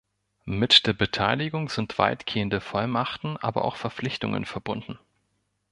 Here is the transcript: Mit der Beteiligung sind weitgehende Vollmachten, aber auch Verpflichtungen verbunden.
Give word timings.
Mit 0.47 0.87
der 0.87 0.93
Beteiligung 0.93 1.69
sind 1.69 1.99
weitgehende 1.99 2.59
Vollmachten, 2.59 3.37
aber 3.37 3.63
auch 3.65 3.75
Verpflichtungen 3.75 4.45
verbunden. 4.45 4.97